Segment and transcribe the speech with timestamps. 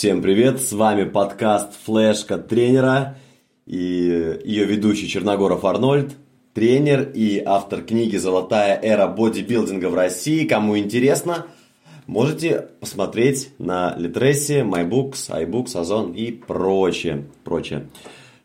[0.00, 3.18] Всем привет, с вами подкаст «Флешка тренера»
[3.66, 6.16] и ее ведущий Черногоров Арнольд,
[6.54, 10.46] тренер и автор книги «Золотая эра бодибилдинга в России».
[10.46, 11.48] Кому интересно,
[12.06, 17.88] можете посмотреть на Литресе, MyBooks, iBooks, Озон и прочее, прочее.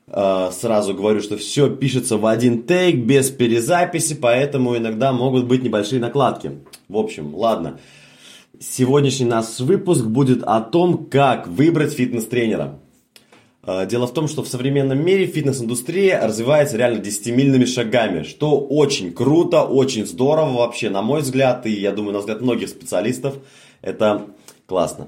[0.09, 5.63] А, сразу говорю, что все пишется в один тейк, без перезаписи, поэтому иногда могут быть
[5.63, 6.51] небольшие накладки.
[6.89, 7.79] В общем, ладно.
[8.59, 12.79] Сегодняшний наш выпуск будет о том, как выбрать фитнес-тренера.
[13.63, 19.11] А, дело в том, что в современном мире фитнес-индустрия развивается реально десятимильными шагами, что очень
[19.11, 23.35] круто, очень здорово вообще, на мой взгляд, и я думаю, на взгляд многих специалистов,
[23.81, 24.27] это
[24.67, 25.07] классно.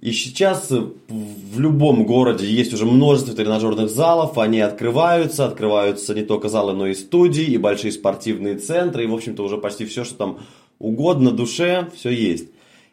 [0.00, 6.48] И сейчас в любом городе есть уже множество тренажерных залов, они открываются, открываются не только
[6.48, 10.16] залы, но и студии, и большие спортивные центры, и, в общем-то, уже почти все, что
[10.16, 10.38] там
[10.78, 12.48] угодно душе, все есть.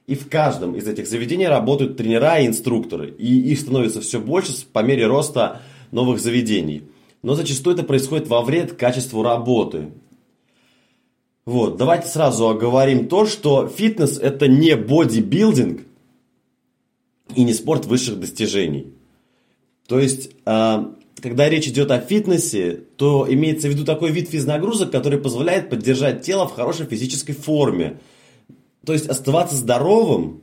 [0.05, 3.11] И в каждом из этих заведений работают тренера и инструкторы.
[3.11, 6.83] И их становится все больше по мере роста новых заведений.
[7.22, 9.91] Но зачастую это происходит во вред качеству работы.
[11.45, 15.81] Вот, давайте сразу оговорим то, что фитнес это не бодибилдинг
[17.35, 18.94] и не спорт высших достижений.
[19.88, 24.91] То есть, а, когда речь идет о фитнесе, то имеется в виду такой вид физнагрузок,
[24.91, 28.02] который позволяет поддержать тело в хорошей физической форме–
[28.86, 30.42] то есть оставаться здоровым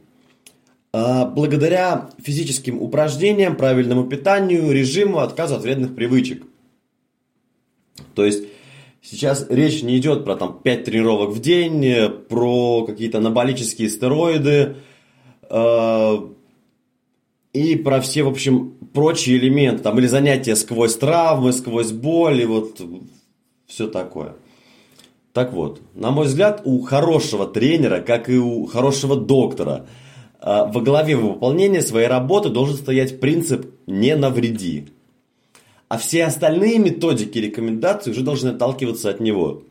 [0.92, 6.44] а, благодаря физическим упражнениям, правильному питанию, режиму, отказу от вредных привычек.
[8.14, 8.44] То есть
[9.02, 14.77] сейчас речь не идет про там 5 тренировок в день, про какие-то анаболические стероиды
[15.48, 16.16] э,
[17.52, 22.47] и про все, в общем, прочие элементы, там, или занятия сквозь травмы, сквозь боль, и
[22.47, 22.80] вот
[23.66, 24.34] все такое.
[25.32, 29.86] Так вот, на мой взгляд, у хорошего тренера, как и у хорошего доктора,
[30.40, 34.88] а, во главе выполнения своей работы должен стоять принцип «не навреди».
[35.88, 39.64] А все остальные методики и рекомендации уже должны отталкиваться от него.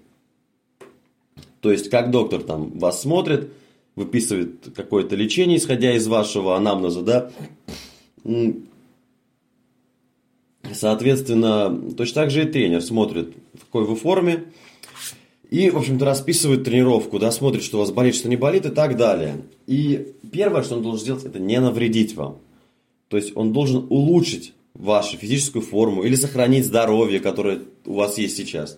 [1.62, 3.52] То есть, как доктор там вас смотрит,
[3.96, 7.32] выписывает какое-то лечение, исходя из вашего анамнеза, да,
[10.74, 14.46] Соответственно, точно так же и тренер смотрит, в какой вы форме,
[15.50, 18.70] и, в общем-то, расписывает тренировку, да, смотрит, что у вас болит, что не болит и
[18.70, 19.42] так далее.
[19.66, 22.38] И первое, что он должен сделать, это не навредить вам.
[23.08, 28.38] То есть он должен улучшить вашу физическую форму или сохранить здоровье, которое у вас есть
[28.38, 28.78] сейчас.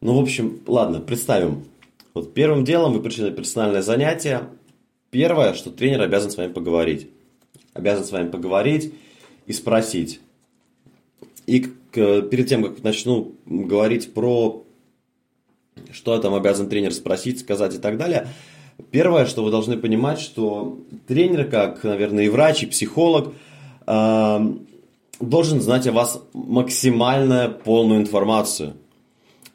[0.00, 1.64] Ну, в общем, ладно, представим.
[2.14, 4.48] Вот первым делом вы пришли на персональное занятие.
[5.10, 7.08] Первое, что тренер обязан с вами поговорить.
[7.74, 8.94] Обязан с вами поговорить
[9.46, 10.20] и спросить.
[11.46, 14.64] И к, перед тем, как начну говорить про
[15.92, 18.28] что там обязан тренер спросить, сказать и так далее.
[18.90, 23.34] Первое, что вы должны понимать, что тренер, как, наверное, и врач, и психолог,
[23.86, 24.54] э,
[25.20, 28.74] должен знать о вас максимально полную информацию.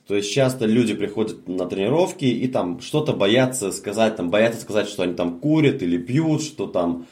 [0.07, 4.89] То есть часто люди приходят на тренировки и там что-то боятся сказать, там боятся сказать,
[4.89, 7.05] что они там курят или пьют, что там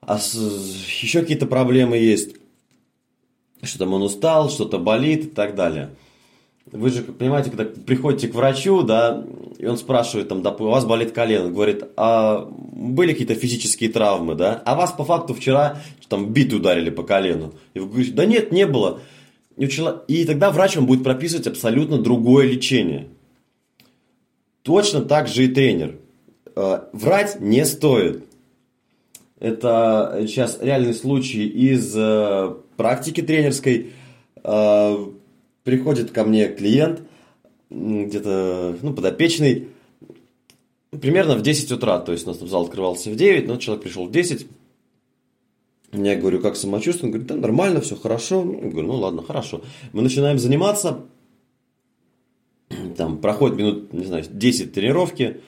[0.00, 0.34] а с,
[1.02, 2.36] еще какие-то проблемы есть,
[3.62, 5.90] что там он устал, что-то болит и так далее
[6.72, 9.24] вы же понимаете, когда приходите к врачу, да,
[9.58, 14.34] и он спрашивает, там, да, у вас болит колено, говорит, а были какие-то физические травмы,
[14.34, 17.54] да, а вас по факту вчера там бит ударили по колену.
[17.74, 19.00] И вы говорите, да нет, не было.
[19.56, 23.08] И тогда врач вам будет прописывать абсолютно другое лечение.
[24.62, 25.96] Точно так же и тренер.
[26.54, 28.24] Э, врать не стоит.
[29.40, 33.92] Это сейчас реальный случай из э, практики тренерской
[34.42, 34.96] э,
[35.68, 37.02] приходит ко мне клиент,
[37.68, 39.68] где-то, ну, подопечный,
[40.90, 44.06] примерно в 10 утра, то есть у нас зал открывался в 9, но человек пришел
[44.06, 44.46] в 10,
[45.92, 47.08] я говорю, как самочувствие?
[47.08, 48.40] Он говорит, да, нормально, все хорошо.
[48.62, 49.60] Я говорю, ну ладно, хорошо.
[49.92, 51.02] Мы начинаем заниматься,
[52.96, 55.42] там проходит минут, не знаю, 10 тренировки.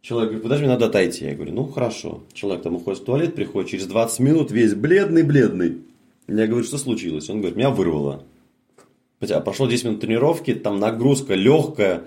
[0.00, 1.26] Человек говорит, подожди, надо отойти.
[1.26, 2.22] Я говорю, ну хорошо.
[2.32, 5.82] Человек там уходит в туалет, приходит через 20 минут, весь бледный-бледный.
[6.28, 7.28] Я говорю, что случилось?
[7.28, 8.24] Он говорит, меня вырвало.
[9.20, 12.04] Хотя прошло 10 минут тренировки, там нагрузка легкая.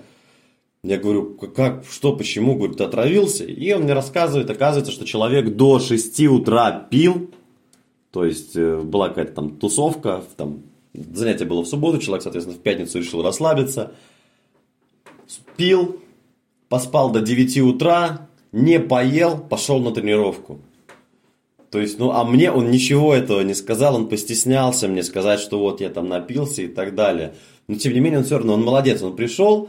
[0.82, 2.56] Я говорю, как, что, почему?
[2.56, 3.44] Говорит, ты отравился.
[3.44, 7.30] И он мне рассказывает, оказывается, что человек до 6 утра пил.
[8.10, 10.62] То есть, э, была какая-то там тусовка, там,
[10.92, 13.92] занятие было в субботу, человек, соответственно, в пятницу решил расслабиться.
[15.56, 16.00] Пил,
[16.68, 20.60] поспал до 9 утра, не поел, пошел на тренировку.
[21.74, 25.58] То есть, ну, а мне он ничего этого не сказал, он постеснялся мне сказать, что
[25.58, 27.34] вот я там напился и так далее.
[27.66, 29.68] Но, тем не менее, он все равно, он молодец, он пришел,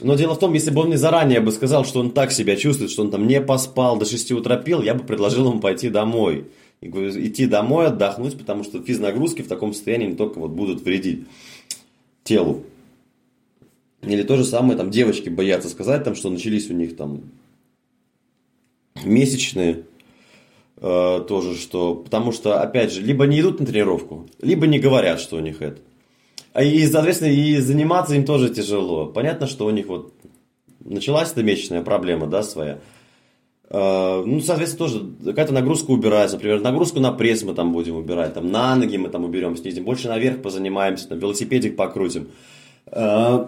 [0.00, 2.56] Но дело в том, если бы он мне заранее бы сказал, что он так себя
[2.56, 5.90] чувствует, что он там не поспал, до 6 утра пил, я бы предложил ему пойти
[5.90, 6.46] домой.
[6.80, 10.80] И говорю, идти домой, отдохнуть, потому что физнагрузки в таком состоянии не только вот будут
[10.80, 11.26] вредить
[12.24, 12.62] телу.
[14.00, 17.20] Или то же самое, там, девочки боятся сказать, там, что начались у них там
[19.04, 19.84] месячные,
[20.80, 25.20] э, тоже, что, потому что, опять же, либо не идут на тренировку, либо не говорят,
[25.20, 25.80] что у них это.
[26.52, 29.06] А и, соответственно, и заниматься им тоже тяжело.
[29.06, 30.12] Понятно, что у них вот
[30.80, 32.78] началась эта месячная проблема, да, своя.
[33.70, 36.36] Э, ну, соответственно, тоже какая-то нагрузка убирается.
[36.36, 39.84] Например, нагрузку на пресс мы там будем убирать, там на ноги мы там уберем, снизим,
[39.84, 42.28] больше наверх позанимаемся, там велосипедик покрутим.
[42.86, 43.46] Э,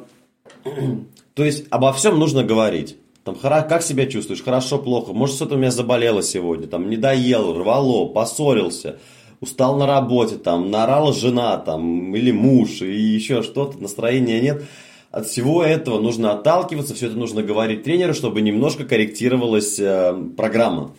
[1.34, 2.96] то есть обо всем нужно говорить.
[3.24, 4.42] Там, как себя чувствуешь?
[4.42, 5.12] Хорошо, плохо.
[5.12, 6.66] Может, что-то у меня заболело сегодня.
[6.66, 8.98] Там, не доел, рвало, поссорился.
[9.40, 14.64] Устал на работе, там, наорала жена, там, или муж, и еще что-то, настроения нет.
[15.10, 20.94] От всего этого нужно отталкиваться, все это нужно говорить тренеру, чтобы немножко корректировалась э, программа,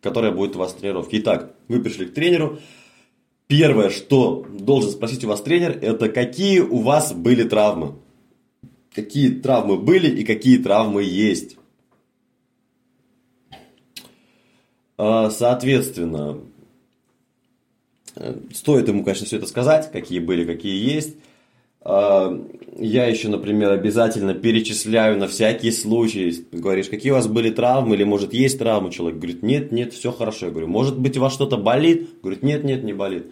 [0.00, 1.18] которая будет у вас в тренировке.
[1.18, 2.60] Итак, вы пришли к тренеру.
[3.48, 7.94] Первое, что должен спросить у вас тренер, это какие у вас были травмы
[8.96, 11.56] какие травмы были и какие травмы есть.
[14.96, 16.40] А, соответственно,
[18.54, 21.16] стоит ему, конечно, все это сказать, какие были, какие есть.
[21.82, 22.42] А,
[22.78, 26.46] я еще, например, обязательно перечисляю на всякий случай.
[26.50, 28.90] Говоришь, какие у вас были травмы, или может есть травмы?
[28.90, 30.46] Человек говорит, нет, нет, все хорошо.
[30.46, 32.22] Я говорю, может быть у вас что-то болит?
[32.22, 33.26] Говорит, нет, нет, не болит.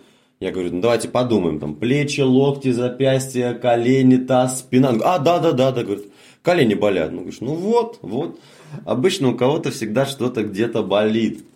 [0.44, 4.90] Я говорю, ну давайте подумаем, там плечи, локти, запястья, колени, таз, спина.
[5.02, 6.12] а, да, да, да, да, говорит,
[6.42, 7.12] колени болят.
[7.12, 8.38] Ну, говоришь, ну вот, вот.
[8.84, 11.46] Обычно у кого-то всегда что-то где-то болит.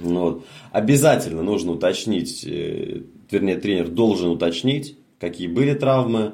[0.00, 0.46] Ну вот.
[0.72, 6.32] Обязательно нужно уточнить, э, вернее, тренер должен уточнить, какие были травмы,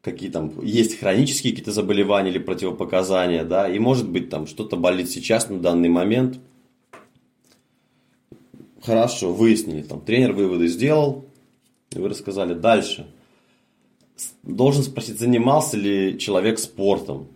[0.00, 5.10] какие там есть хронические какие-то заболевания или противопоказания, да, и может быть там что-то болит
[5.10, 6.40] сейчас на данный момент–
[8.84, 11.24] Хорошо, выяснили, там тренер выводы сделал,
[11.92, 12.54] и вы рассказали.
[12.54, 13.06] Дальше.
[14.42, 17.28] Должен спросить, занимался ли человек спортом.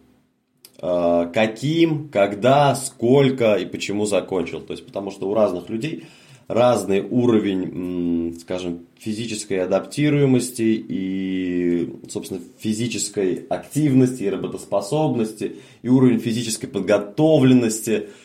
[0.83, 4.61] Э, каким, когда, сколько и почему закончил.
[4.61, 6.05] То есть, потому что у разных людей
[6.49, 18.09] разный уровень, скажем, физической адаптируемости и, собственно, физической активности и работоспособности, и уровень физической подготовленности–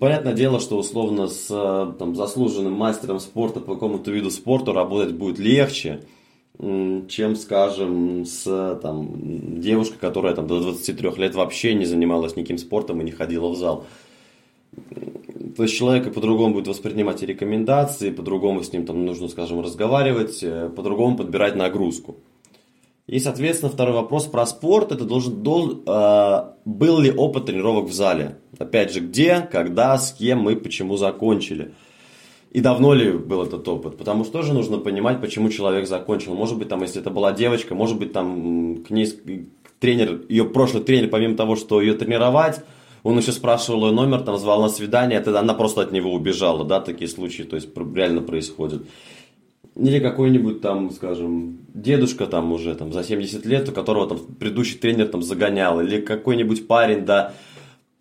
[0.00, 1.48] Понятное дело, что условно с
[1.98, 6.04] там, заслуженным мастером спорта по какому-то виду спорта работать будет легче,
[6.58, 13.00] чем, скажем, с там, девушкой, которая там, до 23 лет вообще не занималась никаким спортом
[13.00, 13.86] и не ходила в зал.
[15.56, 20.70] То есть человек по-другому будет воспринимать рекомендации, по-другому с ним там нужно, скажем, разговаривать, э,
[20.74, 22.16] по-другому подбирать нагрузку.
[23.06, 24.90] И, соответственно, второй вопрос про спорт.
[24.90, 28.38] Это должен, должен э, был ли опыт тренировок в зале?
[28.58, 31.72] Опять же, где, когда, с кем и почему закончили?
[32.50, 33.96] И давно ли был этот опыт?
[33.96, 36.34] Потому что тоже нужно понимать, почему человек закончил.
[36.34, 39.06] Может быть, там, если это была девочка, может быть, там к ней
[39.78, 42.60] тренер, ее прошлый тренер, помимо того, что ее тренировать,
[43.04, 46.64] он еще спрашивал ее номер, там звал на свидание, тогда она просто от него убежала,
[46.64, 48.82] да, такие случаи, то есть реально происходят.
[49.78, 54.78] Или какой-нибудь там, скажем, дедушка там уже там за 70 лет, у которого там предыдущий
[54.78, 57.34] тренер там загонял, или какой-нибудь парень, да,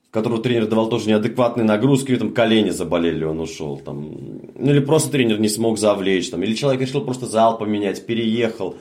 [0.10, 4.10] которого тренер давал тоже неадекватные нагрузки, там колени заболели, он ушел, там,
[4.58, 8.78] ну или просто тренер не смог завлечь, там, или человек решил просто зал поменять, переехал.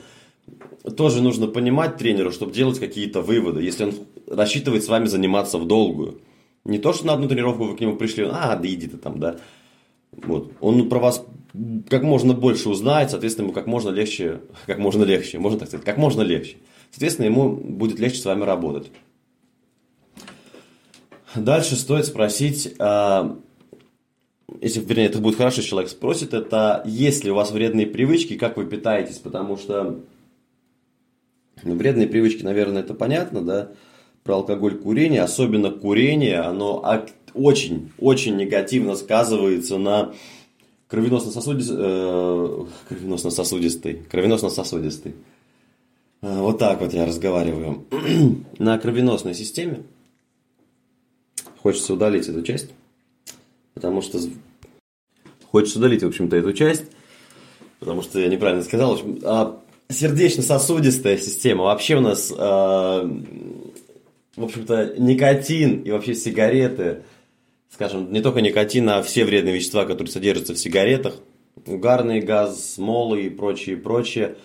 [0.95, 3.93] Тоже нужно понимать тренеру, чтобы делать какие-то выводы, если он
[4.27, 6.21] рассчитывает с вами заниматься в долгую.
[6.63, 9.19] Не то, что на одну тренировку вы к нему пришли, а, да иди ты там,
[9.19, 9.35] да.
[10.13, 10.53] Вот.
[10.61, 11.25] Он про вас
[11.89, 15.85] как можно больше узнает, соответственно, ему как можно легче, как можно легче, можно так сказать,
[15.85, 16.57] как можно легче.
[16.91, 18.91] Соответственно, ему будет легче с вами работать.
[21.35, 23.37] Дальше стоит спросить, а,
[24.61, 28.57] если, вернее, это будет хорошо, человек спросит, это есть ли у вас вредные привычки, как
[28.57, 29.99] вы питаетесь, потому что
[31.63, 33.71] ну, вредные привычки, наверное, это понятно, да,
[34.23, 36.83] про алкоголь, курение, особенно курение, оно
[37.33, 40.13] очень, очень негативно сказывается на
[40.95, 45.15] кровеносно-сосудистой, э, кровеносно-сосудистой, кровеносно-сосудистой.
[46.21, 47.85] Э, вот так вот я разговариваю.
[48.59, 49.83] на кровеносной системе
[51.61, 52.69] хочется удалить эту часть,
[53.73, 54.19] потому что
[55.51, 56.85] хочется удалить, в общем-то, эту часть,
[57.79, 58.91] потому что я неправильно сказал.
[58.91, 59.59] В общем, а
[59.89, 61.65] сердечно-сосудистая система.
[61.65, 67.01] Вообще у нас, э, в общем-то, никотин и вообще сигареты–
[67.69, 71.15] скажем, не только никотин, а все вредные вещества, которые содержатся в сигаретах,
[71.65, 74.35] угарный газ, смолы и прочее, прочее,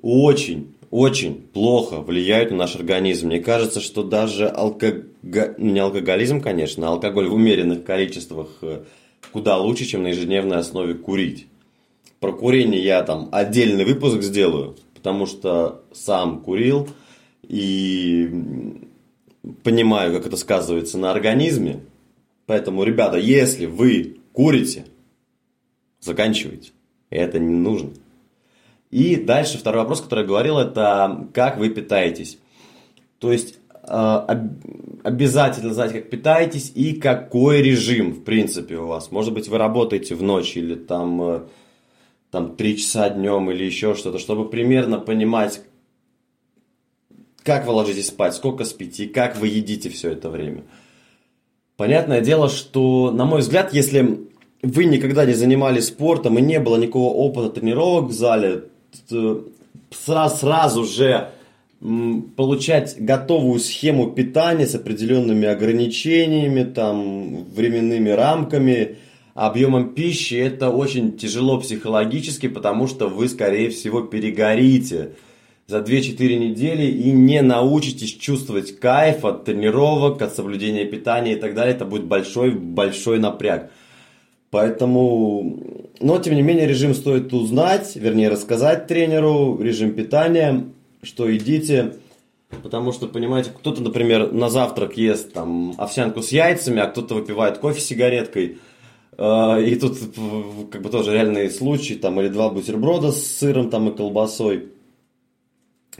[0.00, 3.28] очень, очень плохо влияют на наш организм.
[3.28, 8.84] Мне кажется, что даже алкоголь, ну, не алкоголизм, конечно, а алкоголь в умеренных количествах э,
[9.32, 11.46] куда лучше, чем на ежедневной основе курить.
[12.20, 16.88] Про курение я там отдельный выпуск сделаю, потому что сам курил
[17.42, 18.78] и
[19.62, 21.80] понимаю, как это сказывается на организме.
[22.46, 24.84] Поэтому, ребята, если вы курите,
[26.00, 26.72] заканчивайте.
[27.10, 27.90] Это не нужно.
[28.90, 32.38] И дальше второй вопрос, который я говорил, это как вы питаетесь.
[33.18, 33.58] То есть
[33.88, 34.48] э,
[35.02, 39.10] обязательно знать, как питаетесь и какой режим, в принципе, у вас.
[39.10, 41.40] Может быть, вы работаете в ночь или там, э,
[42.30, 45.62] там 3 часа днем или еще что-то, чтобы примерно понимать,
[47.42, 50.64] как вы ложитесь спать, сколько спите и как вы едите все это время.
[51.76, 54.20] Понятное дело, что, на мой взгляд, если
[54.62, 58.64] вы никогда не занимались спортом и не было никакого опыта тренировок в зале,
[59.90, 61.30] сразу, сразу же
[62.36, 68.96] получать готовую схему питания с определенными ограничениями, там, временными рамками,
[69.34, 75.10] объемом пищи, это очень тяжело психологически, потому что вы, скорее всего, перегорите
[75.66, 81.54] за 2-4 недели и не научитесь чувствовать кайф от тренировок, от соблюдения питания и так
[81.54, 81.74] далее.
[81.74, 83.70] Это будет большой-большой напряг.
[84.50, 90.66] Поэтому, но тем не менее режим стоит узнать, вернее рассказать тренеру, режим питания,
[91.02, 91.94] что едите.
[92.62, 97.58] Потому что, понимаете, кто-то, например, на завтрак ест там овсянку с яйцами, а кто-то выпивает
[97.58, 98.58] кофе с сигареткой.
[99.16, 99.98] А, и тут
[100.70, 104.68] как бы тоже реальные случаи, там, или два бутерброда с сыром там и колбасой.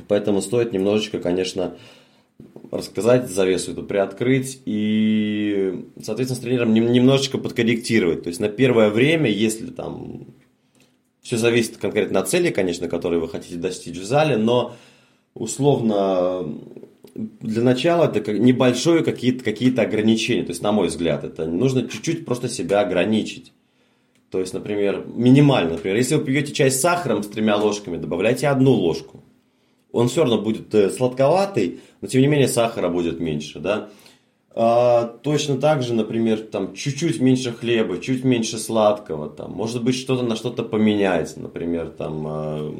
[0.08, 1.76] Поэтому стоит немножечко, конечно,
[2.70, 8.22] рассказать, завесу эту приоткрыть и, соответственно, с тренером немножечко подкорректировать.
[8.22, 10.26] То есть на первое время, если там
[11.22, 14.74] все зависит конкретно от цели, конечно, которые вы хотите достичь в зале, но
[15.34, 16.46] условно
[17.14, 20.42] для начала это небольшое какие-то какие ограничения.
[20.42, 23.52] То есть, на мой взгляд, это нужно чуть-чуть просто себя ограничить.
[24.30, 28.48] То есть, например, минимально, например, если вы пьете чай с сахаром с тремя ложками, добавляйте
[28.48, 29.22] одну ложку
[29.94, 33.90] он все равно будет э, сладковатый, но тем не менее сахара будет меньше, да.
[34.50, 39.94] А, точно так же, например, там чуть-чуть меньше хлеба, чуть меньше сладкого, там, может быть,
[39.94, 42.72] что-то на что-то поменять, например, там, э,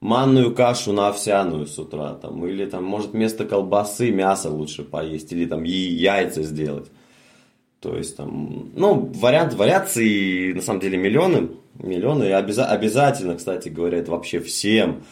[0.00, 5.32] манную кашу на овсяную с утра, там, или там, может, вместо колбасы мясо лучше поесть,
[5.32, 6.90] или там яйца сделать.
[7.80, 13.68] То есть там, ну, вариант, вариаций на самом деле миллионы, миллионы, и обяза- обязательно, кстати
[13.68, 15.02] говоря, это вообще всем,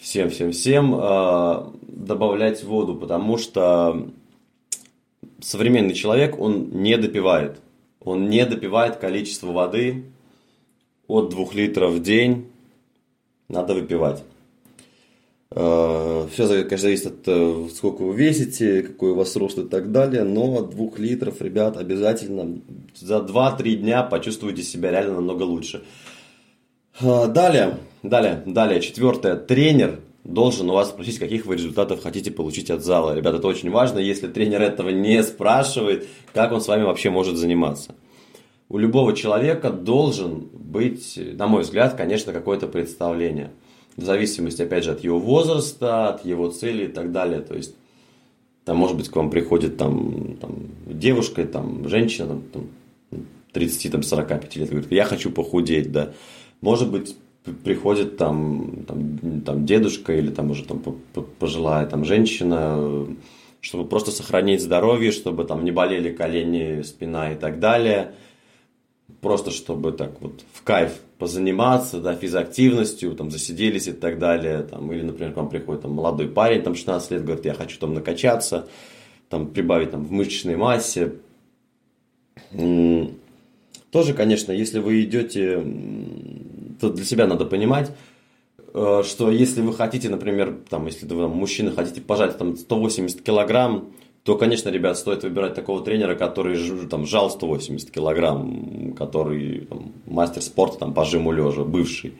[0.00, 4.08] всем, всем, всем э, добавлять воду, потому что
[5.40, 7.60] современный человек, он не допивает.
[8.00, 10.04] Он не допивает количество воды
[11.06, 12.46] от 2 литров в день.
[13.48, 14.22] Надо выпивать.
[15.50, 19.92] Э, все, конечно, зависит от э, сколько вы весите, какой у вас рост и так
[19.92, 22.60] далее, но от 2 литров, ребят, обязательно
[22.94, 25.82] за 2-3 дня почувствуйте себя реально намного лучше.
[27.00, 29.36] Э, далее, далее, далее, четвертое.
[29.36, 33.14] Тренер должен у вас спросить, каких вы результатов хотите получить от зала.
[33.14, 33.98] Ребята, это очень важно.
[33.98, 37.94] Если тренер этого не спрашивает, как он с вами вообще может заниматься.
[38.68, 43.50] У любого человека должен быть, на мой взгляд, конечно, какое-то представление.
[43.96, 47.40] В зависимости, опять же, от его возраста, от его цели и так далее.
[47.40, 47.74] То есть,
[48.64, 50.54] там, может быть, к вам приходит там, там,
[50.86, 52.68] девушка, там, женщина, там,
[53.52, 56.12] 30-45 лет, говорит, я хочу похудеть, да.
[56.60, 60.82] Может быть, приходит там, там, там дедушка или там уже там
[61.38, 63.06] пожилая там женщина,
[63.60, 68.12] чтобы просто сохранить здоровье, чтобы там не болели колени, спина и так далее.
[69.20, 74.62] Просто чтобы так вот в кайф позаниматься, да, физактивностью, там засиделись и так далее.
[74.62, 77.78] Там, или, например, к вам приходит там, молодой парень, там 16 лет, говорит, я хочу
[77.78, 78.68] там накачаться,
[79.28, 81.12] там прибавить там, в мышечной массе.
[83.90, 85.62] Тоже, конечно, если вы идете,
[86.80, 87.92] то для себя надо понимать,
[88.72, 93.20] э, что если вы хотите, например, там, если вы там, мужчина хотите пожать там 180
[93.22, 96.58] килограмм, то, конечно, ребят, стоит выбирать такого тренера, который
[96.88, 102.14] там жал 180 килограмм, который там, мастер спорта там по жиму лежа, бывший.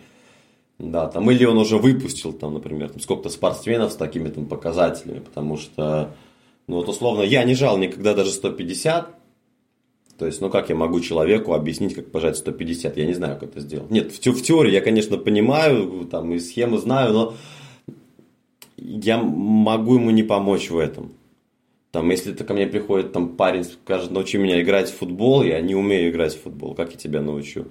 [0.78, 5.18] Да, там, или он уже выпустил, там, например, там, сколько-то спортсменов с такими там показателями,
[5.18, 6.14] потому что,
[6.66, 9.19] ну вот условно, я не жал никогда даже 150,
[10.20, 12.94] то есть, ну как я могу человеку объяснить, как пожать 150?
[12.98, 13.90] Я не знаю, как это сделать.
[13.90, 17.34] Нет, в, в теории я, конечно, понимаю, там и схемы знаю, но
[18.76, 21.12] я могу ему не помочь в этом.
[21.90, 25.58] Там, если ты ко мне приходит там парень, скажет, научи меня играть в футбол, я
[25.62, 27.68] не умею играть в футбол, как я тебя научу?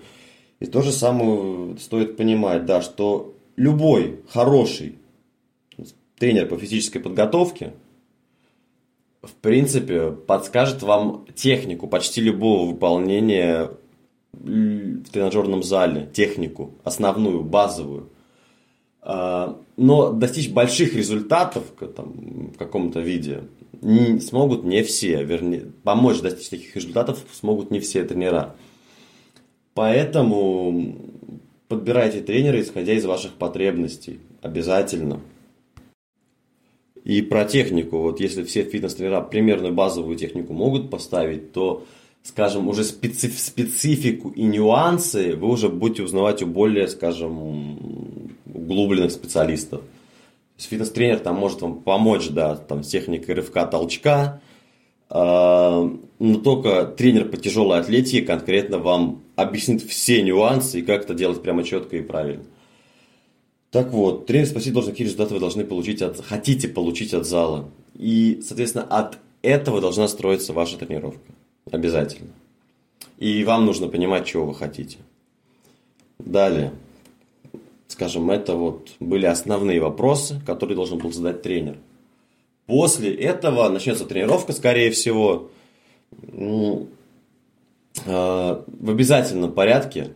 [0.59, 4.95] И то же самое стоит понимать, да, что любой хороший
[6.17, 7.73] тренер по физической подготовке,
[9.21, 13.71] в принципе, подскажет вам технику почти любого выполнения
[14.31, 18.09] в тренажерном зале, технику, основную, базовую.
[19.01, 21.63] А, но достичь больших результатов
[21.95, 23.43] там, в каком-то виде
[23.81, 28.55] не, смогут не все, вернее, помочь достичь таких результатов смогут не все тренера.
[29.73, 30.95] Поэтому
[31.67, 35.21] подбирайте тренера, исходя из ваших потребностей, обязательно.
[37.03, 41.85] И про технику, вот если все фитнес-тренера примерную базовую технику могут поставить, то,
[42.23, 49.81] скажем, уже специф, специфику и нюансы вы уже будете узнавать у более, скажем, углубленных специалистов.
[50.57, 54.41] Фитнес-тренер там может вам помочь, да, там, с техникой рывка толчка,
[55.09, 55.89] а,
[56.19, 61.41] но только тренер по тяжелой атлетике конкретно вам объяснит все нюансы и как это делать
[61.41, 62.43] прямо четко и правильно.
[63.71, 67.69] Так вот, тренер спросить должен, какие результаты вы должны получить от, хотите получить от зала.
[67.95, 71.21] И, соответственно, от этого должна строиться ваша тренировка.
[71.71, 72.31] Обязательно.
[73.19, 74.97] И вам нужно понимать, чего вы хотите.
[76.17, 76.71] Далее.
[77.87, 81.77] Скажем, это вот были основные вопросы, которые должен был задать тренер.
[82.65, 85.49] После этого начнется тренировка, скорее всего,
[86.31, 86.87] ну,
[88.05, 90.11] э, в обязательном порядке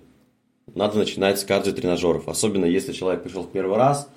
[0.74, 4.10] надо начинать с кардиотренажеров, особенно если человек пришел в первый раз.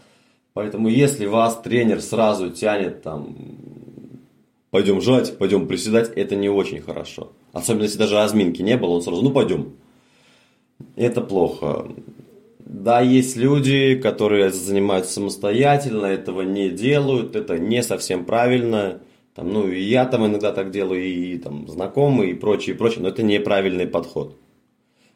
[0.54, 3.36] Поэтому если вас тренер сразу тянет там,
[4.70, 7.32] пойдем жать, пойдем приседать, это не очень хорошо.
[7.52, 9.74] Особенно если даже разминки не было, он сразу, ну пойдем.
[10.94, 11.88] Это плохо.
[12.60, 19.00] Да, есть люди, которые занимаются самостоятельно, этого не делают, это не совсем правильно.
[19.34, 23.02] Там, ну, и я там иногда так делаю, и там знакомые, и прочее, и прочее,
[23.02, 24.36] но это неправильный подход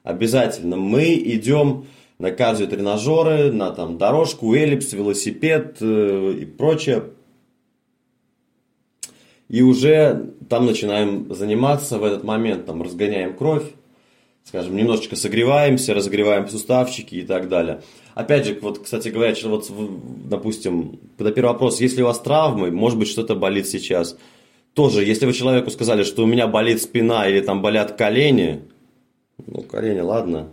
[0.02, 1.86] обязательно мы идем
[2.18, 7.04] на кардиотренажеры, на там дорожку, эллипс, велосипед э, и прочее.
[9.48, 13.64] И уже там начинаем заниматься в этот момент, там разгоняем кровь,
[14.44, 17.82] скажем, немножечко согреваемся, разогреваем суставчики и так далее.
[18.14, 19.70] Опять же, вот, кстати говоря, вот,
[20.28, 24.16] допустим, когда первый вопрос, если у вас травмы, может быть, что-то болит сейчас,
[24.74, 28.62] тоже, если вы человеку сказали, что у меня болит спина или там болят колени,
[29.46, 30.48] ну, колени, ладно,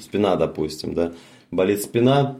[0.00, 1.12] спина, допустим, да,
[1.50, 2.38] болит спина,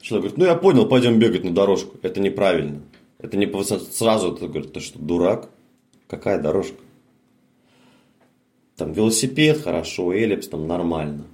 [0.00, 1.96] человек говорит, ну, я понял, пойдем бегать на дорожку.
[2.02, 2.82] Это неправильно.
[3.18, 3.50] Это не
[3.92, 5.48] сразу, ты говорит, ты что, дурак?
[6.08, 6.76] Какая дорожка?
[8.76, 11.24] Там велосипед, хорошо, эллипс, там нормально.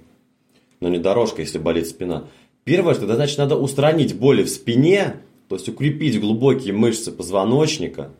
[0.79, 2.27] Но не дорожка, если болит спина.
[2.63, 5.17] Первое, что значит, надо устранить боли в спине,
[5.49, 8.11] то есть укрепить глубокие мышцы позвоночника,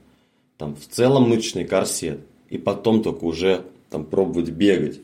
[0.58, 5.00] там в целом мышечный корсет, и потом только уже там пробовать бегать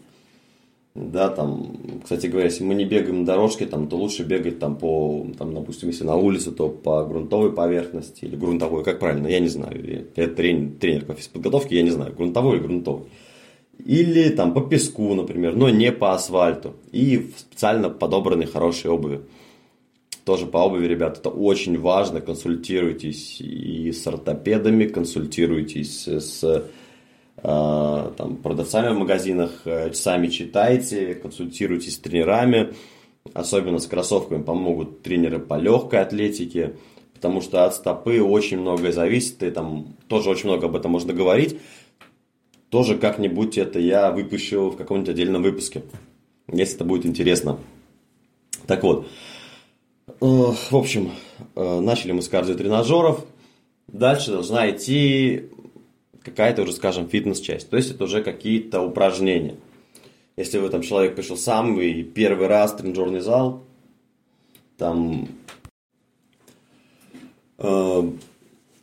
[0.97, 4.75] да, там, кстати говоря, если мы не бегаем на дорожке, там, то лучше бегать там
[4.75, 9.39] по, там, допустим, если на улице, то по грунтовой поверхности или грунтовой, как правильно, я
[9.39, 13.03] не знаю, я тренер, тренер по физподготовке, я не знаю, грунтовой или грунтовой.
[13.85, 16.73] Или там по песку, например, но не по асфальту.
[16.91, 19.21] И в специально подобранной хорошей обуви.
[20.25, 22.21] Тоже по обуви, ребят, это очень важно.
[22.21, 26.65] Консультируйтесь и с ортопедами, консультируйтесь с
[27.41, 32.73] там, продавцами в магазинах, э, сами читайте, консультируйтесь с тренерами,
[33.33, 36.73] особенно с кроссовками помогут тренеры по легкой атлетике,
[37.13, 41.13] потому что от стопы очень многое зависит, и там тоже очень много об этом можно
[41.13, 41.59] говорить.
[42.69, 45.83] Тоже как-нибудь это я выпущу в каком-нибудь отдельном выпуске,
[46.51, 47.59] если это будет интересно.
[48.65, 49.07] Так вот,
[50.07, 51.11] э, в общем,
[51.55, 53.23] начали мы с кардиотренажеров.
[53.87, 55.49] Дальше должна идти
[56.27, 57.69] какая-то уже, скажем, фитнес-часть.
[57.69, 59.55] То есть это уже какие-то упражнения.
[60.35, 63.63] Если вы там человек пришел сам и первый раз тренажерный зал,
[64.77, 65.27] там
[67.57, 68.11] э,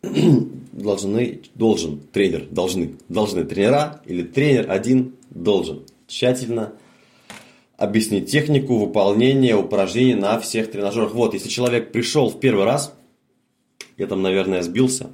[0.72, 6.72] должны, должен тренер, должны, должны тренера или тренер один должен тщательно
[7.76, 11.14] объяснить технику выполнения упражнений на всех тренажерах.
[11.14, 12.94] Вот, если человек пришел в первый раз,
[13.96, 15.10] я там, наверное, сбился,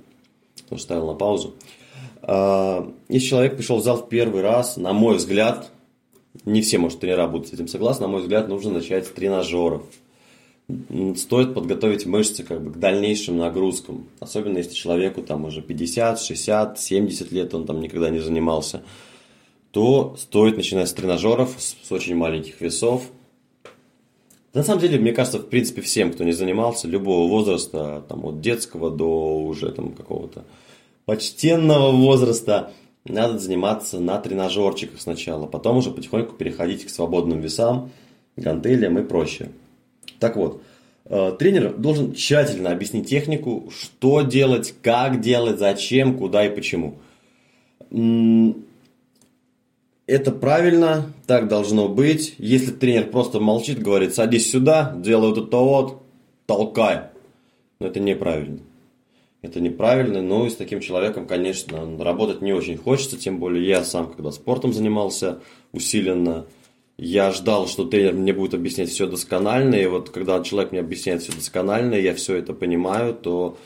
[0.56, 1.54] потому что ставил на паузу.
[1.54, 1.79] А,
[2.22, 5.70] если человек пришел в зал в первый раз, на мой взгляд,
[6.44, 9.82] не все, может, тренера будут с этим согласны, на мой взгляд, нужно начать с тренажеров.
[11.16, 14.06] Стоит подготовить мышцы как бы к дальнейшим нагрузкам.
[14.20, 18.82] Особенно если человеку там уже 50, 60, 70 лет, он там никогда не занимался.
[19.72, 23.02] То стоит начинать с тренажеров, с, с очень маленьких весов.
[24.52, 28.40] На самом деле, мне кажется, в принципе, всем, кто не занимался, любого возраста, там, от
[28.40, 30.44] детского до уже там какого-то
[31.10, 32.72] почтенного возраста
[33.04, 37.90] надо заниматься на тренажерчиках сначала, потом уже потихоньку переходить к свободным весам,
[38.36, 39.50] гантелям и прочее.
[40.18, 40.60] Так вот,
[41.10, 46.98] Э, тренер должен тщательно объяснить технику, что делать, как делать, зачем, куда и почему.
[50.06, 52.36] Это правильно, так должно быть.
[52.38, 56.02] Если тренер просто молчит, говорит, садись сюда, делай вот это вот,
[56.46, 57.02] толкай.
[57.80, 58.60] Но это неправильно.
[59.42, 63.84] Это неправильно, но и с таким человеком, конечно, работать не очень хочется, тем более я
[63.84, 65.40] сам, когда спортом занимался
[65.72, 66.46] усиленно,
[66.98, 71.22] я ждал, что тренер мне будет объяснять все досконально, и вот когда человек мне объясняет
[71.22, 73.56] все досконально, я все это понимаю, то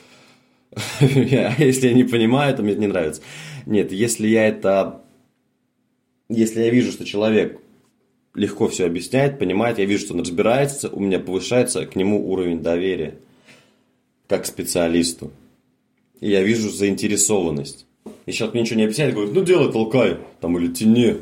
[1.00, 3.22] если я не понимаю, то мне это не нравится.
[3.66, 5.02] Нет, если я это...
[6.28, 7.60] Если я вижу, что человек
[8.34, 12.62] легко все объясняет, понимает, я вижу, что он разбирается, у меня повышается к нему уровень
[12.62, 13.16] доверия
[14.28, 15.30] как к специалисту.
[16.24, 17.84] И я вижу заинтересованность.
[18.24, 21.16] И человек мне ничего не объясняет, говорит, ну делай, толкай, там, или тяни.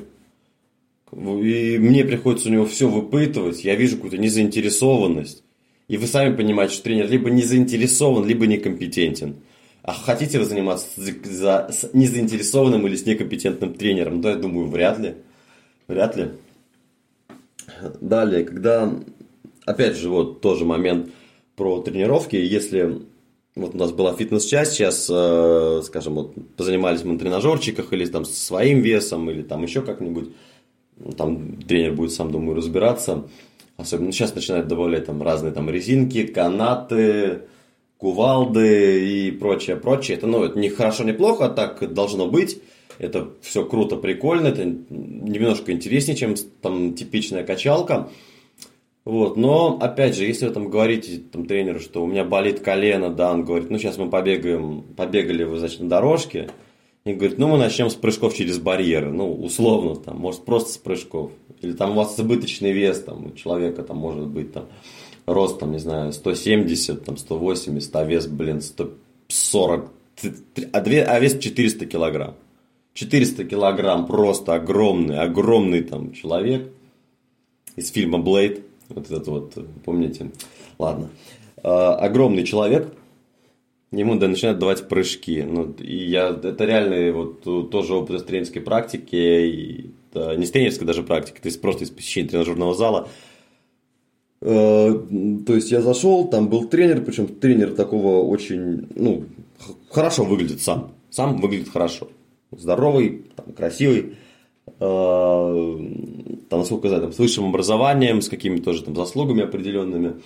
[1.11, 5.43] И мне приходится у него все выпытывать, я вижу какую-то незаинтересованность.
[5.89, 9.39] И вы сами понимаете, что тренер либо не заинтересован, либо некомпетентен.
[9.83, 10.87] А хотите вы заниматься
[11.25, 14.21] за, с незаинтересованным или с некомпетентным тренером?
[14.21, 15.17] Да, я думаю, вряд ли.
[15.89, 16.29] Вряд ли.
[18.01, 18.97] Далее, когда,
[19.65, 21.11] опять же, вот тоже момент
[21.57, 22.37] про тренировки.
[22.37, 23.03] Если
[23.55, 28.25] вот у нас была фитнес-часть, сейчас, э, скажем, вот позанимались мы на тренажерчиках или там
[28.25, 30.31] своим весом, или там еще как-нибудь,
[31.17, 33.25] там тренер будет сам, думаю, разбираться.
[33.77, 37.43] Особенно сейчас начинают добавлять там разные там резинки, канаты,
[37.99, 40.17] кувалды и прочее, прочее.
[40.17, 42.61] Это, ну, это не хорошо, не плохо, а так должно быть.
[42.99, 48.09] Это все круто, прикольно, это немножко интереснее, чем там типичная качалка.
[49.05, 53.11] Вот, но, опять же, если вы там говорите там, тренеру, что у меня болит колено,
[53.11, 56.51] да, он говорит, ну, сейчас мы побегаем, побегали вы, значит, на дорожке,
[57.05, 60.77] и говорит, ну, мы начнем с прыжков через барьеры, ну, условно, там, может, просто с
[60.79, 61.33] прыжков.
[61.61, 64.67] Или там у вас избыточный вес, там, у человека, там, может быть, там,
[65.27, 69.91] рост, там, не знаю, 170, там, 180, а вес, блин, 140,
[70.73, 72.35] а, а вес 400 килограмм.
[72.95, 76.71] 400 килограмм, просто огромный, огромный там человек
[77.75, 78.63] из фильма «Блейд»,
[78.95, 80.31] вот этот вот, помните?
[80.79, 81.11] Ладно.
[81.63, 82.93] А, огромный человек,
[83.91, 85.43] ему да, начинают давать прыжки.
[85.43, 90.51] Ну, и я, это реально вот тоже опыт из тренерской практики, и, да, не с
[90.51, 93.09] тренерской даже практики, то есть просто из посещения тренажерного зала.
[94.41, 94.93] А,
[95.47, 99.25] то есть я зашел, там был тренер, причем тренер такого очень, ну,
[99.91, 100.93] хорошо выглядит сам.
[101.11, 102.09] Сам выглядит хорошо.
[102.51, 104.17] Здоровый, там, красивый.
[104.81, 105.77] Э,
[106.53, 110.21] там, насколько я знаю, там, с высшим образованием, с какими-то тоже там заслугами определенными.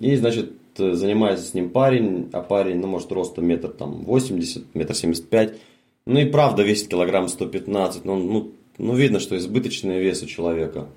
[0.00, 4.94] И, значит, занимается с ним парень, а парень, ну, может, ростом метр там 80, метр
[4.96, 5.54] 75.
[6.06, 8.04] Ну и правда весит килограмм 115.
[8.04, 10.88] Ну, ну, ну видно, что избыточный вес у человека.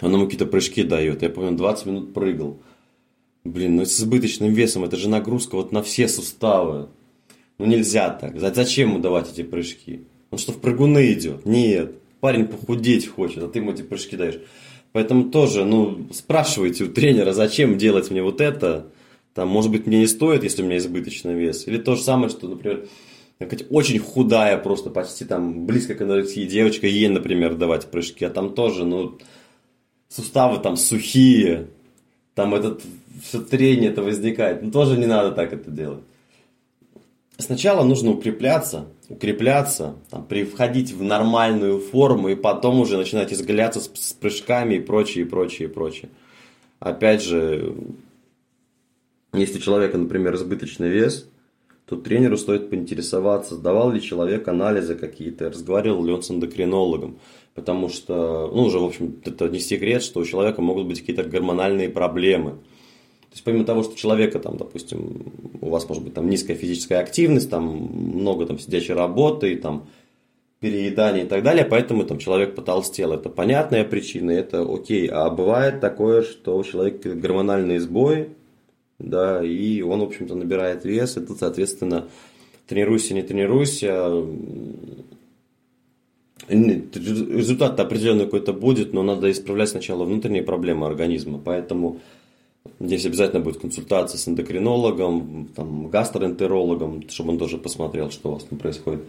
[0.00, 1.20] Он ему какие-то прыжки дает.
[1.20, 2.56] Я помню, 20 минут прыгал.
[3.44, 6.88] Блин, ну с избыточным весом, это же нагрузка вот на все суставы.
[7.58, 8.40] Ну нельзя так.
[8.40, 10.04] Зачем ему давать эти прыжки?
[10.30, 11.44] Он что, в прыгуны идет?
[11.44, 11.92] Нет.
[12.20, 14.40] Парень похудеть хочет, а ты ему эти прыжки даешь.
[14.92, 18.86] Поэтому тоже, ну, спрашивайте у тренера, зачем делать мне вот это.
[19.34, 21.68] Там, может быть, мне не стоит, если у меня избыточный вес.
[21.68, 22.88] Или то же самое, что, например,
[23.70, 28.24] очень худая, просто почти там близко к анорексии девочка, ей, например, давать прыжки.
[28.24, 29.18] А там тоже, ну,
[30.08, 31.68] суставы там сухие,
[32.34, 32.82] там этот,
[33.22, 34.62] все трение это возникает.
[34.62, 36.02] Ну, тоже не надо так это делать.
[37.40, 43.88] Сначала нужно укрепляться, укрепляться, там, входить в нормальную форму и потом уже начинать изгаляться с,
[43.94, 46.10] с прыжками и прочее, и прочее, и прочее.
[46.80, 47.76] Опять же,
[49.32, 51.28] если у человека, например, избыточный вес,
[51.86, 57.20] то тренеру стоит поинтересоваться, сдавал ли человек анализы какие-то, разговаривал ли он с эндокринологом.
[57.54, 61.22] Потому что, ну, уже, в общем, это не секрет, что у человека могут быть какие-то
[61.22, 62.58] гормональные проблемы–
[63.30, 67.00] то есть помимо того, что человека там, допустим, у вас может быть там низкая физическая
[67.00, 69.86] активность, там много там сидячей работы, там
[70.60, 73.12] переедания и так далее, поэтому там человек потолстел.
[73.12, 75.06] Это понятная причина, это окей.
[75.08, 78.30] А бывает такое, что у человека гормональные сбои,
[78.98, 82.08] да, и он, в общем-то, набирает вес, и тут, соответственно,
[82.66, 84.24] тренируйся, не тренируйся,
[86.48, 91.40] результат определенный какой-то будет, но надо исправлять сначала внутренние проблемы организма.
[91.44, 92.00] Поэтому
[92.80, 98.44] Здесь обязательно будет консультация с эндокринологом, там, гастроэнтерологом, чтобы он тоже посмотрел, что у вас
[98.44, 99.02] там происходит.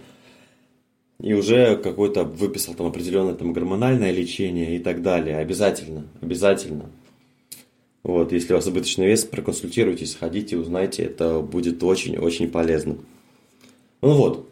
[1.22, 5.38] И уже какой-то выписал там определенное там гормональное лечение и так далее.
[5.38, 6.90] Обязательно, обязательно.
[8.04, 12.98] Вот, если у вас избыточный вес, проконсультируйтесь, сходите, узнайте, это будет очень-очень полезно.
[14.02, 14.50] Ну вот,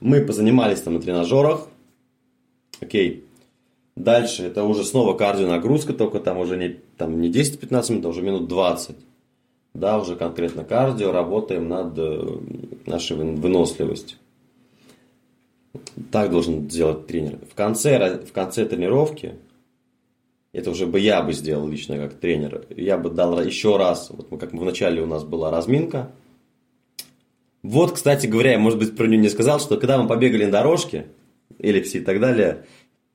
[0.00, 1.68] мы позанимались там на тренажерах,
[2.80, 3.24] окей,
[3.96, 8.22] Дальше это уже снова кардионагрузка, только там уже не, там не 10-15 минут, а уже
[8.22, 8.96] минут 20.
[9.74, 12.38] Да, уже конкретно кардио, работаем над э,
[12.86, 14.18] нашей выносливостью.
[16.10, 17.38] Так должен делать тренер.
[17.50, 19.34] В конце, в конце тренировки,
[20.52, 24.40] это уже бы я бы сделал лично как тренер, я бы дал еще раз, вот
[24.40, 26.10] как вначале у нас была разминка.
[27.62, 30.50] Вот, кстати говоря, я, может быть, про нее не сказал, что когда мы побегали на
[30.50, 31.06] дорожке,
[31.58, 32.64] эллипсе и так далее,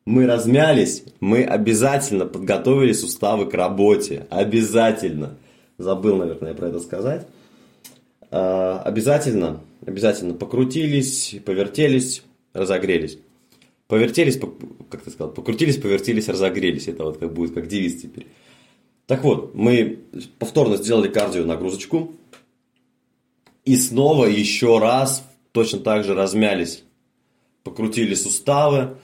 [0.06, 4.28] мы размялись, мы обязательно подготовили суставы к работе.
[4.30, 5.38] Обязательно.
[5.78, 7.28] Забыл, наверное, про это сказать.
[8.30, 13.18] А, обязательно, обязательно покрутились, повертелись, разогрелись.
[13.88, 14.40] Повертелись,
[14.90, 16.88] как ты сказал, покрутились, повертелись, разогрелись.
[16.88, 18.28] Это вот как будет как девиз теперь.
[19.08, 20.00] Так вот, мы
[20.40, 22.14] повторно сделали кардио нагрузочку.
[23.64, 26.84] И снова еще раз точно так же размялись.
[27.64, 28.98] Покрутили суставы,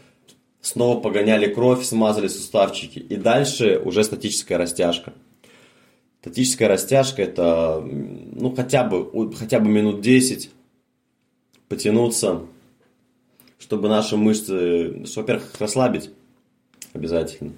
[0.62, 3.00] снова погоняли кровь, смазали суставчики.
[3.00, 5.14] И дальше уже статическая растяжка.
[6.22, 10.52] Статическая растяжка это ну, хотя, бы, хотя бы минут 10
[11.68, 12.42] потянуться,
[13.58, 16.12] чтобы наши мышцы, во-первых, расслабить
[16.94, 17.54] обязательно,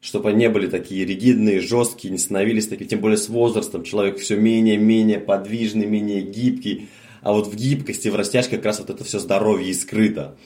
[0.00, 4.18] чтобы они не были такие ригидные, жесткие, не становились такими, тем более с возрастом человек
[4.18, 6.88] все менее-менее подвижный, менее гибкий,
[7.22, 10.36] а вот в гибкости, в растяжке как раз вот это все здоровье и скрыто.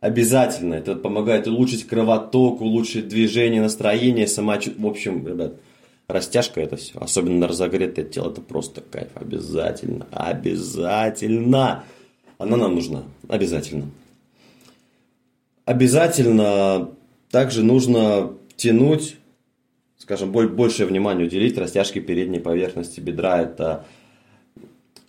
[0.00, 5.60] Обязательно, это помогает улучшить кровоток, улучшить движение, настроение, самочувствие, в общем, ребят,
[6.08, 11.84] растяжка это все, особенно на разогретое тело, это просто кайф, обязательно, обязательно,
[12.38, 13.90] она нам нужна, обязательно.
[15.66, 16.90] Обязательно
[17.30, 19.16] также нужно тянуть,
[19.98, 23.42] скажем, больше внимания уделить растяжке передней поверхности бедра.
[23.42, 23.84] Это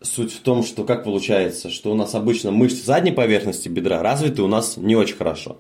[0.02, 4.42] суть в том, что как получается, что у нас обычно мышцы задней поверхности бедра развиты
[4.42, 5.58] у нас не очень хорошо.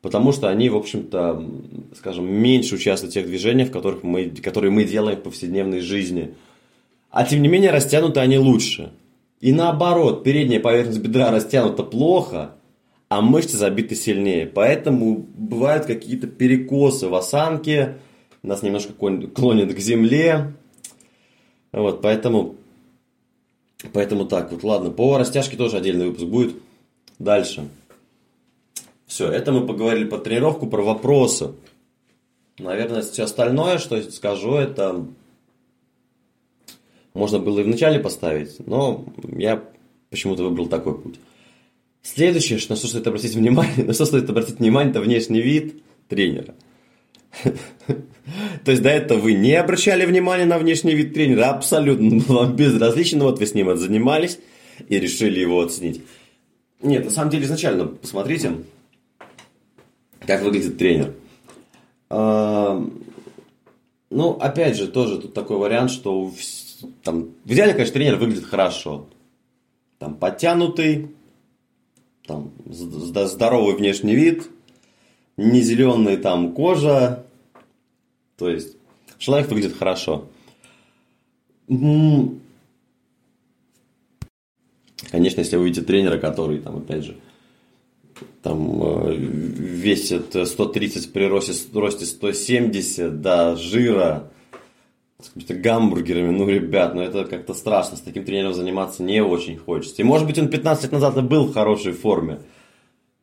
[0.00, 1.44] Потому что они, в общем-то,
[1.96, 6.34] скажем, меньше участвуют в тех движениях, в которых мы, которые мы делаем в повседневной жизни.
[7.10, 8.92] А тем не менее растянуты они лучше.
[9.40, 12.52] И наоборот, передняя поверхность бедра растянута плохо,
[13.08, 14.46] а мышцы забиты сильнее.
[14.46, 17.96] Поэтому бывают какие-то перекосы в осанке,
[18.42, 20.52] нас немножко клонит к земле.
[21.72, 22.56] Вот, поэтому,
[23.92, 26.54] поэтому так вот, ладно, по растяжке тоже отдельный выпуск будет.
[27.18, 27.68] Дальше.
[29.06, 31.52] Все, это мы поговорили по тренировку, про вопросы.
[32.58, 35.06] Наверное, все остальное, что скажу, это
[37.12, 39.04] можно было и вначале поставить, но
[39.36, 39.62] я
[40.10, 41.20] почему-то выбрал такой путь.
[42.02, 46.54] Следующее, на что стоит обратить внимание, на что стоит обратить внимание, это внешний вид тренера.
[48.64, 53.24] То есть до этого вы не обращали внимания на внешний вид тренера, абсолютно вам безразлично,
[53.24, 54.38] вот вы с ним занимались
[54.88, 56.02] и решили его оценить.
[56.80, 58.52] Нет, на самом деле изначально посмотрите,
[60.26, 61.14] как выглядит тренер.
[64.10, 66.32] Ну, опять же, тоже тут такой вариант, что
[67.02, 69.06] там, в идеале, конечно, тренер выглядит хорошо.
[69.98, 71.10] Там подтянутый,
[72.26, 74.48] там, здоровый внешний вид,
[75.36, 77.23] не зеленая там кожа,
[78.36, 78.76] то есть
[79.18, 80.28] человек выглядит хорошо.
[85.10, 87.16] Конечно, если вы видите тренера, который там, опять же,
[88.42, 94.30] там э, весит 130 при росте, росте 170, да, жира,
[95.20, 99.56] с какими-то гамбургерами, ну, ребят, ну это как-то страшно, с таким тренером заниматься не очень
[99.56, 100.02] хочется.
[100.02, 102.40] И может быть он 15 лет назад и был в хорошей форме,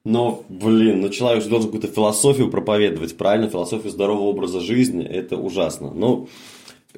[0.03, 5.37] но, блин, ну человек же должен какую-то философию проповедовать, правильно, философию здорового образа жизни, это
[5.37, 5.91] ужасно.
[5.91, 6.27] Но,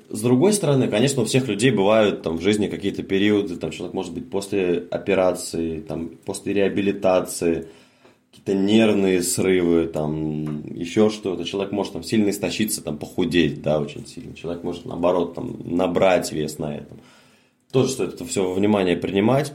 [0.10, 3.94] с другой стороны, конечно, у всех людей бывают там в жизни какие-то периоды, там человек
[3.94, 7.68] может быть после операции, там, после реабилитации–
[8.34, 11.46] какие-то нервные срывы, там, еще что-то.
[11.46, 14.36] Человек может там сильно истощиться, там, похудеть, да, очень сильно.
[14.36, 17.00] Человек может, наоборот, там, набрать вес на этом.
[17.72, 19.54] Тоже стоит это все внимание принимать.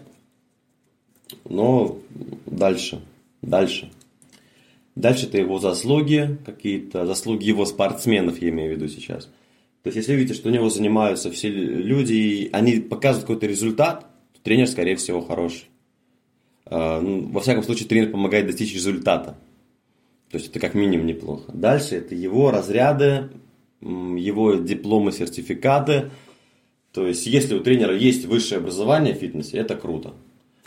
[1.45, 1.99] Но
[2.47, 3.01] дальше,
[3.43, 3.91] дальше.
[4.95, 9.31] Дальше это его заслуги, какие-то заслуги его спортсменов, я имею в виду сейчас.
[9.83, 14.07] То есть, если видите, что у него занимаются все люди, и они показывают какой-то результат,
[14.33, 15.67] то тренер, скорее всего, хороший.
[16.67, 19.39] А, ну, во всяком случае, тренер помогает достичь результата.
[20.31, 21.51] То есть это как минимум неплохо.
[21.53, 23.31] Дальше это его разряды,
[23.81, 26.11] его дипломы, сертификаты.
[26.93, 30.15] То есть, если у тренера есть высшее образование в фитнесе, это круто.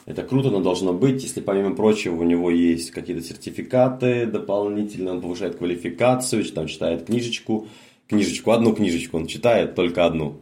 [0.05, 5.21] Это круто, но должно быть, если помимо прочего у него есть какие-то сертификаты дополнительно, он
[5.21, 7.67] повышает квалификацию, там читает книжечку,
[8.07, 10.37] книжечку, одну книжечку он читает, только одну.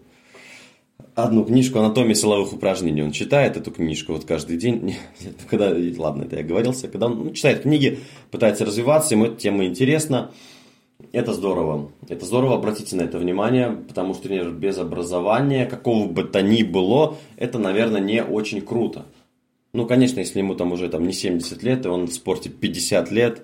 [1.14, 3.04] одну книжку «Анатомия силовых упражнений».
[3.04, 4.82] Он читает эту книжку вот каждый день.
[5.22, 6.88] Нет, когда, ладно, это я говорился.
[6.88, 8.00] Когда он ну, читает книги,
[8.32, 10.32] пытается развиваться, ему эта тема интересна.
[11.12, 11.92] Это здорово.
[12.08, 16.64] Это здорово, обратите на это внимание, потому что тренер без образования, какого бы то ни
[16.64, 19.06] было, это, наверное, не очень круто.
[19.72, 23.12] Ну, конечно, если ему там уже там, не 70 лет, и он в спорте 50
[23.12, 23.44] лет,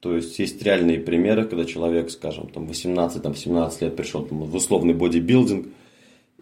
[0.00, 4.94] то есть есть реальные примеры, когда человек, скажем, там 18-17 лет пришел там, в условный
[4.94, 5.68] бодибилдинг,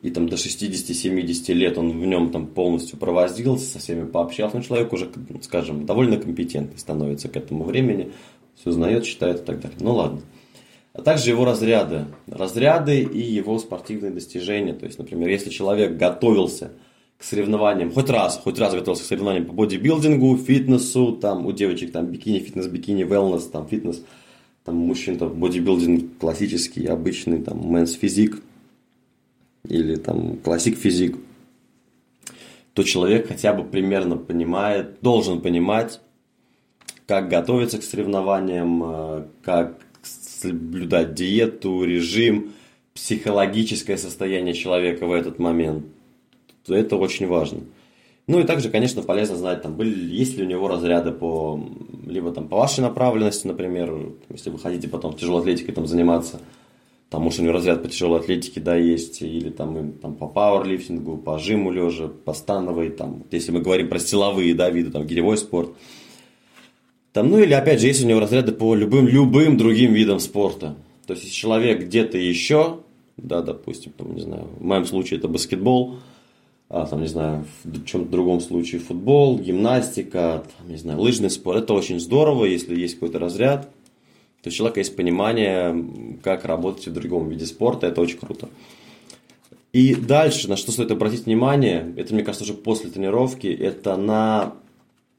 [0.03, 4.63] и там до 60-70 лет он в нем там полностью провозился, со всеми пообщался, но
[4.63, 5.11] человек уже,
[5.43, 8.13] скажем, довольно компетентный становится к этому времени,
[8.55, 9.79] все знает, считает и так далее.
[9.81, 10.23] Ну ладно.
[10.93, 12.07] А также его разряды.
[12.27, 14.75] Разряды и его спортивные достижения.
[14.75, 16.73] То есть, например, если человек готовился
[17.21, 21.93] к соревнованиям, хоть раз, хоть раз готовился к соревнованиям по бодибилдингу, фитнесу, там у девочек
[21.93, 24.03] там бикини, фитнес, бикини, wellness, там фитнес,
[24.65, 28.41] там у мужчин там бодибилдинг классический, обычный, там мэнс физик
[29.69, 31.19] или там классик физик,
[32.73, 36.01] то человек хотя бы примерно понимает, должен понимать,
[37.07, 42.53] как готовиться к соревнованиям, э, как соблюдать диету, режим,
[42.95, 45.85] психологическое состояние человека в этот момент.
[46.69, 47.61] Это очень важно.
[48.27, 51.61] Ну и также, конечно, полезно знать, там, были, есть ли у него разряды по,
[52.07, 56.41] либо там, по вашей направленности, например, если вы хотите потом тяжелой атлетикой там, заниматься,
[57.09, 61.17] там, может, у него разряд по тяжелой атлетике, да, есть, или там, там по пауэрлифтингу,
[61.17, 65.37] по жиму лежа, по становой, там, если мы говорим про силовые, да, виды, там, гиревой
[65.37, 65.71] спорт.
[67.13, 70.77] Там, ну или опять же, есть у него разряды по любым, любым другим видам спорта.
[71.09, 72.79] То есть, если человек где-то еще,
[73.17, 75.97] да, допустим, там, не знаю, в моем случае это баскетбол,
[76.71, 81.65] а, там, не знаю, в чем-то другом случае футбол, гимнастика, там, не знаю, лыжный спорт,
[81.65, 83.63] это очень здорово, если есть какой-то разряд,
[84.43, 85.85] то есть у человека есть понимание,
[86.23, 88.49] как работать в другом виде спорта, это очень круто.
[89.73, 94.55] И дальше, на что стоит обратить внимание, это, мне кажется, уже после тренировки, это на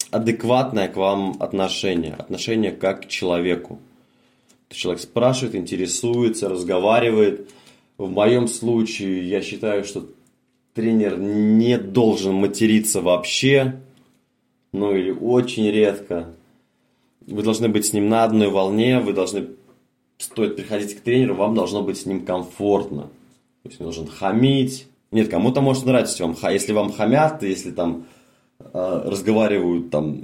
[0.09, 3.79] адекватное к вам отношение, отношение как к человеку.
[4.69, 7.49] Человек спрашивает, интересуется, разговаривает.
[7.97, 10.05] В моем случае я считаю, что
[10.73, 13.79] тренер не должен материться вообще,
[14.71, 16.33] ну или очень редко.
[17.25, 19.47] Вы должны быть с ним на одной волне, вы должны,
[20.17, 23.03] стоит приходить к тренеру, вам должно быть с ним комфортно.
[23.63, 24.87] То есть он должен хамить.
[25.11, 28.05] Нет, кому-то может нравиться вам, если вам хамят, если там
[28.73, 30.21] Э, разговаривают там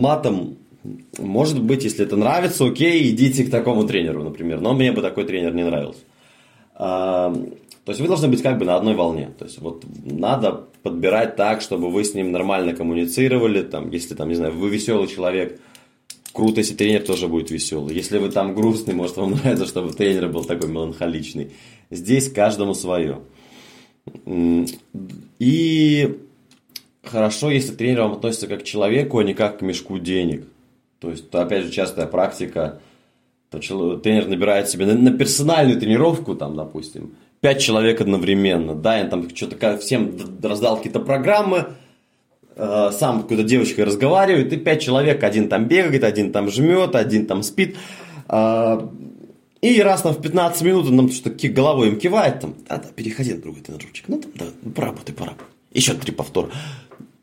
[0.00, 0.56] матом,
[1.18, 4.60] может быть, если это нравится, окей, идите к такому тренеру, например.
[4.60, 6.00] Но мне бы такой тренер не нравился.
[7.84, 9.30] То есть вы должны быть как бы на одной волне.
[9.38, 13.62] То есть вот надо подбирать так, чтобы вы с ним нормально коммуницировали.
[13.62, 15.60] Там, если там, не знаю, вы веселый человек,
[16.32, 17.94] круто, если тренер тоже будет веселый.
[17.94, 21.52] Если вы там грустный, может вам нравится, чтобы тренер был такой меланхоличный.
[21.90, 23.20] Здесь каждому свое.
[25.38, 26.18] И
[27.02, 30.46] хорошо, если тренер вам относится как к человеку, а не как к мешку денег.
[31.00, 32.80] То есть, то, опять же, частая практика.
[33.50, 33.58] То
[33.98, 39.34] тренер набирает себе на, на персональную тренировку, там, допустим, пять человек одновременно, да, и там
[39.34, 41.68] что-то всем раздал какие-то программы,
[42.56, 47.26] э, сам какой-то девочкой разговаривает, и пять человек, один там бегает, один там жмет, один
[47.26, 47.76] там спит.
[48.28, 48.80] Э,
[49.62, 52.88] и раз там в 15 минут он нам что-то головой им кивает, там, да, да,
[52.94, 54.08] переходи на другой тренировочек.
[54.08, 55.46] Ну, там, да, ну, поработай, поработай.
[55.72, 56.50] Еще три повтора.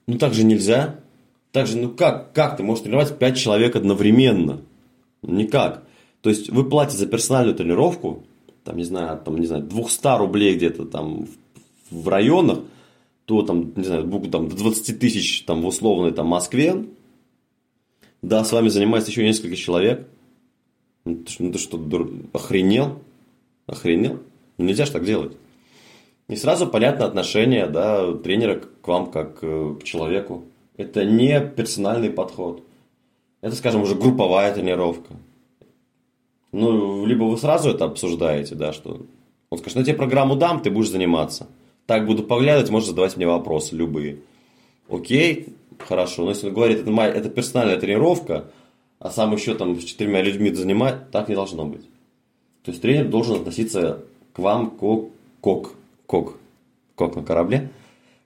[0.06, 0.96] Ну так же нельзя.
[1.52, 4.62] Так же, ну как, как ты можешь тренировать 5 человек одновременно?
[5.22, 5.84] Никак.
[6.22, 8.24] То есть вы платите за персональную тренировку,
[8.68, 11.28] там, не знаю, там, не знаю, 200 рублей где-то там
[11.90, 12.60] в, районах,
[13.26, 16.86] то там, не знаю, там, до 20 тысяч там, в условной там, Москве,
[18.22, 20.06] да, с вами занимается еще несколько человек.
[21.06, 21.80] Ну ты, ну, ты что,
[22.34, 23.00] охренел?
[23.68, 24.20] Охренел?
[24.58, 25.38] Ну, нельзя же так делать.
[26.28, 30.44] И сразу понятно отношение да, тренера к вам как э, к человеку.
[30.76, 32.64] Это не персональный подход.
[33.40, 35.14] Это, скажем, уже групповая тренировка.
[36.58, 39.06] Ну, либо вы сразу это обсуждаете, да, что
[39.52, 41.48] он скажет, ну, тебе программу дам, ты будешь заниматься.
[41.86, 44.22] Так буду поглядывать, можешь задавать мне вопросы любые.
[44.90, 46.24] Окей, хорошо.
[46.24, 48.52] Но если он говорит, это, моя, это персональная тренировка,
[48.98, 51.84] а сам еще там с четырьмя людьми занимать, так не должно быть.
[52.64, 55.12] То есть тренер должен относиться к вам как,
[55.44, 55.76] как
[56.08, 56.38] кок,
[56.96, 57.70] кок на корабле,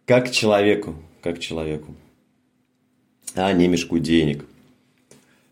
[0.06, 1.94] как к человеку, как к человеку,
[3.36, 4.46] а не мешку денег.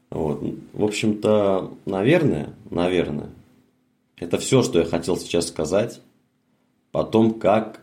[0.10, 0.44] Вот.
[0.74, 3.30] В общем-то, наверное, наверное,
[4.18, 6.02] это все, что я хотел сейчас сказать.
[6.92, 7.82] Потом, как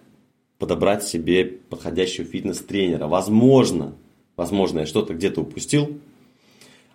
[0.58, 3.06] подобрать себе подходящего фитнес-тренера.
[3.06, 3.94] Возможно,
[4.36, 6.00] возможно, я что-то где-то упустил,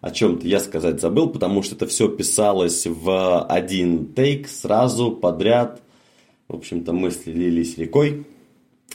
[0.02, 5.82] о чем-то я сказать забыл, потому что это все писалось в один тейк сразу подряд–
[6.52, 8.26] В общем-то, мысли лились рекой,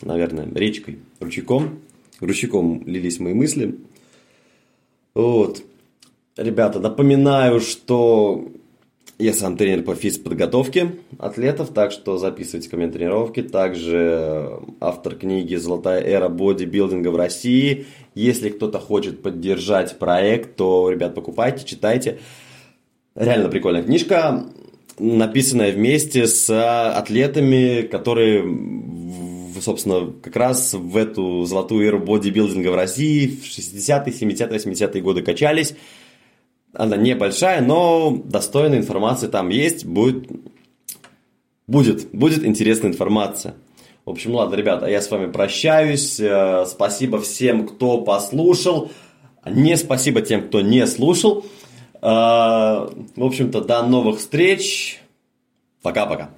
[0.03, 1.81] наверное, речкой, ручейком.
[2.21, 3.79] Ручейком лились мои мысли.
[5.15, 5.63] Вот.
[6.37, 8.49] Ребята, напоминаю, что
[9.19, 13.43] я сам тренер по физподготовке атлетов, так что записывайте ко мне тренировки.
[13.43, 17.87] Также автор книги «Золотая эра бодибилдинга в России».
[18.15, 22.19] Если кто-то хочет поддержать проект, то, ребят, покупайте, читайте.
[23.15, 24.45] Реально прикольная книжка,
[24.99, 28.45] написанная вместе с атлетами, которые,
[29.63, 35.23] собственно, как раз в эту золотую эру бодибилдинга в России в 60-е, 70-е, 80-е годы
[35.23, 35.75] качались
[36.79, 39.85] она небольшая, но достойная информация там есть.
[39.87, 40.29] Будет,
[41.67, 43.55] будет, будет интересная информация.
[44.05, 46.21] В общем, ладно, ребята, я с вами прощаюсь.
[46.21, 48.91] Э, спасибо всем, кто послушал.
[49.45, 51.45] Не спасибо тем, кто не слушал.
[51.95, 55.01] Э, в общем-то, до новых встреч.
[55.83, 56.31] Пока-пока.